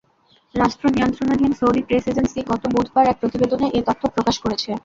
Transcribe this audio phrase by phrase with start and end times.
[0.55, 4.69] রাষ্ট্রনিয়ন্ত্রণাধীন Saudi press agency গত বুধবার এক প্রতিবেদনে এ তথ্য প্রকাশ করেছে।